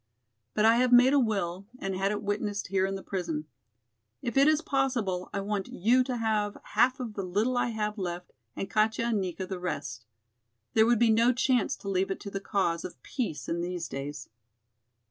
[0.55, 3.45] But I have made a will and had it witnessed here in the prison.
[4.23, 7.99] If it is possible I want you to have half of the little I have
[7.99, 10.05] left and Katja and Nika the rest.
[10.73, 13.87] There would be no chance to leave it to the cause of peace in these
[13.87, 14.27] days."